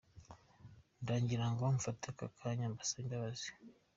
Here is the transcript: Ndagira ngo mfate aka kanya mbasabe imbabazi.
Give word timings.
Ndagira 1.01 1.45
ngo 1.51 1.63
mfate 1.77 2.03
aka 2.11 2.27
kanya 2.37 2.65
mbasabe 2.71 3.01
imbabazi. 3.07 3.49